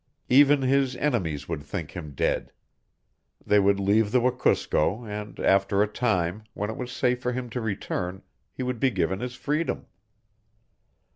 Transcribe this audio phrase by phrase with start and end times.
[0.29, 2.51] Even his enemies would think him dead.
[3.45, 7.51] They would leave the Wekusko and after a time, when it was safe for him
[7.51, 9.85] to return, he would be given his freedom.